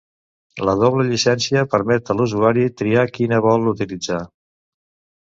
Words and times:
La 0.67 0.73
doble 0.83 1.03
llicència 1.09 1.65
permet 1.73 2.09
a 2.13 2.15
l'usuari 2.21 2.63
triar 2.81 3.05
quina 3.19 3.43
vol 3.49 3.69
utilitzar. 3.73 4.19